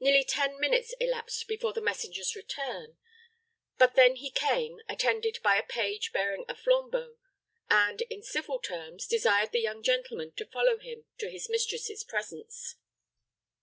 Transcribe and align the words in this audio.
Nearly 0.00 0.24
ten 0.24 0.58
minutes 0.58 0.94
elapsed 1.00 1.46
before 1.46 1.74
the 1.74 1.82
messenger's 1.82 2.34
return; 2.34 2.96
but 3.76 3.94
then 3.94 4.16
he 4.16 4.30
came, 4.30 4.80
attended 4.88 5.38
by 5.42 5.56
a 5.56 5.62
page 5.62 6.12
bearing 6.14 6.46
a 6.48 6.54
flambeau, 6.54 7.18
and, 7.68 8.00
in 8.08 8.22
civil 8.22 8.58
terms, 8.58 9.06
desired 9.06 9.52
the 9.52 9.60
young 9.60 9.82
gentleman 9.82 10.32
to 10.36 10.46
follow 10.48 10.78
him 10.78 11.04
to 11.18 11.28
his 11.28 11.50
mistress's 11.50 12.02
presence. 12.04 12.76